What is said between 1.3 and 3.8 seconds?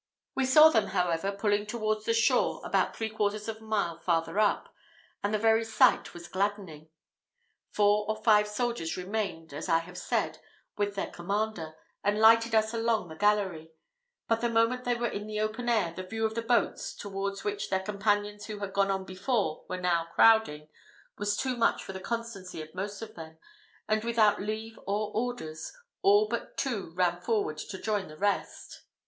pulling towards the shore about three quarters of a